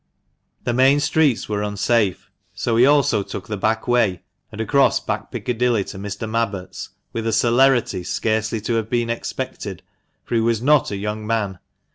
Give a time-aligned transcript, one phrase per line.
[0.63, 5.29] The main streets were unsafe, so he also took the back way, and across Back
[5.29, 6.27] Piccadilly to Mr.
[6.27, 9.83] Mabbott's, with a celerity scarcely to have been expected,
[10.23, 11.59] for he was not a young man.